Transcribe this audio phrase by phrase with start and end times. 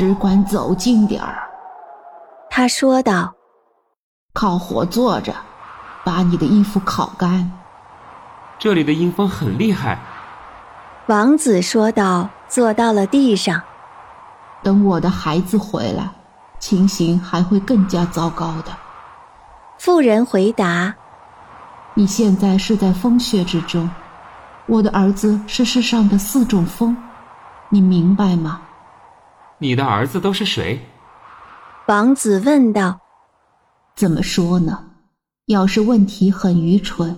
[0.00, 1.46] 只管走近点儿。”
[2.48, 3.34] 他说道。
[4.32, 5.34] “靠火坐着，
[6.02, 7.52] 把你的衣服烤干。”
[8.58, 9.98] 这里的阴风很厉害。”
[11.08, 13.60] 王子说道，坐到了地上。
[14.64, 16.10] “等我的孩子回来，
[16.58, 18.72] 情形还会更加糟糕的。”
[19.76, 20.94] 妇人回答。
[21.92, 23.90] “你现在是在风穴之中。”
[24.64, 26.96] 我的儿子是世上的四种风，
[27.68, 28.62] 你明白吗？
[29.62, 30.80] 你的儿子都是谁？
[31.86, 32.98] 王子问道。
[33.94, 34.86] 怎么说呢？
[35.46, 37.14] 要是问题很愚蠢，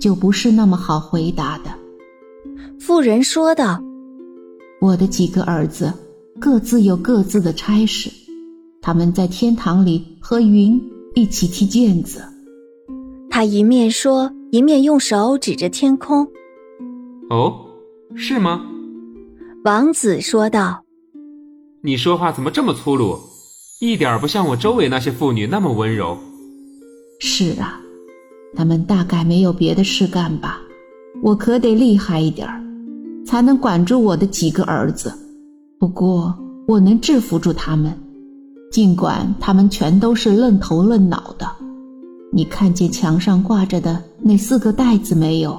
[0.00, 1.64] 就不是那么好回答的。
[2.80, 3.78] 妇人说道。
[4.80, 5.92] 我的几个儿子
[6.40, 8.10] 各自有各自的差事，
[8.80, 10.80] 他们在天堂里和云
[11.14, 12.24] 一起踢毽子。
[13.28, 16.26] 他一面说，一面用手指着天空。
[17.28, 17.54] 哦，
[18.16, 18.62] 是吗？
[19.64, 20.82] 王子说道。
[21.82, 23.18] 你说话怎么这么粗鲁，
[23.80, 26.18] 一点不像我周围那些妇女那么温柔。
[27.20, 27.80] 是啊，
[28.54, 30.60] 他们大概没有别的事干吧？
[31.22, 32.46] 我可得厉害一点，
[33.24, 35.10] 才能管住我的几个儿子。
[35.78, 36.34] 不过
[36.68, 37.98] 我能制服住他们，
[38.70, 41.50] 尽管他们全都是愣头愣脑的。
[42.30, 45.58] 你看见墙上挂着的那四个袋子没有？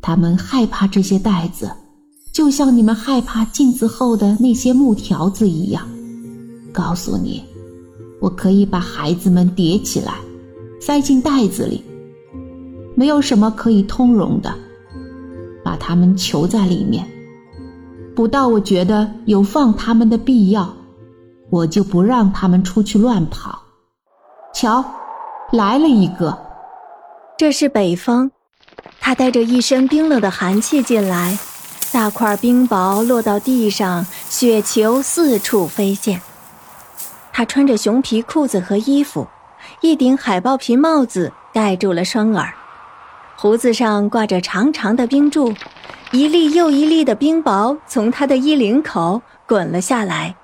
[0.00, 1.70] 他们害怕这些袋子，
[2.32, 5.88] 就像你们害怕镜子后的那些木条子一样。
[6.72, 7.42] 告诉你，
[8.20, 10.14] 我可以把孩子们叠起来，
[10.80, 11.82] 塞进袋子里，
[12.94, 14.54] 没有什么可以通融的，
[15.64, 17.04] 把他们囚在里面。
[18.14, 20.72] 不到我觉得有放他们的必要，
[21.50, 23.62] 我就不让他们出去乱跑。
[24.54, 24.84] 瞧，
[25.50, 26.38] 来了一个，
[27.36, 28.30] 这是北风。
[29.00, 31.38] 他带着一身冰冷的寒气进来，
[31.92, 36.20] 大块冰雹落到地上，雪球四处飞溅。
[37.32, 39.26] 他穿着熊皮裤子和衣服，
[39.80, 42.54] 一顶海豹皮帽子盖住了双耳，
[43.36, 45.52] 胡子上挂着长长的冰柱，
[46.12, 50.36] 一粒又一粒的冰雹从他的衣领口滚了下来。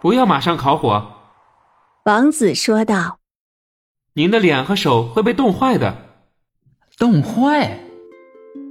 [0.00, 1.04] 不要马上烤火，
[2.04, 3.18] 王子说道
[4.14, 5.96] ：“您的脸和手会被冻坏的。”
[6.96, 7.78] 冻坏，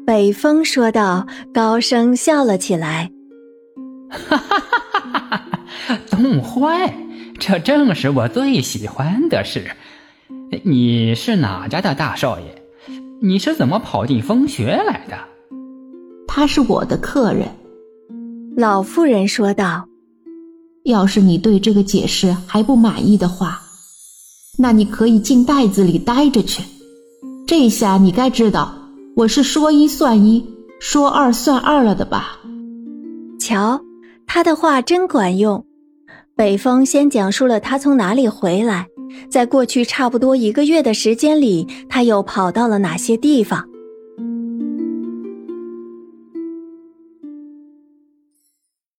[0.06, 3.12] 北风说道，高声笑了起来。
[4.10, 5.42] 哈哈哈哈哈
[5.88, 6.00] 哈！
[6.12, 6.94] 冻坏，
[7.40, 9.66] 这正是我最喜欢的事。
[10.64, 12.64] 你是哪家的大少爷？
[13.20, 15.18] 你是怎么跑进风穴来的？
[16.28, 17.48] 他是我的客人。
[18.56, 19.88] 老妇人说道。
[20.84, 23.60] 要是你对这个解释还不满意的话，
[24.60, 26.62] 那你可以进袋子里待着去。
[27.48, 28.72] 这下你该知道，
[29.16, 30.46] 我是说一算一，
[30.78, 32.38] 说二算二了的吧？
[33.40, 33.80] 瞧，
[34.28, 35.66] 他的话真管用。
[36.36, 38.88] 北风先讲述了他从哪里回来，
[39.30, 43.66] 在过去差不多一个月的时间里，他又跑到了哪些地方。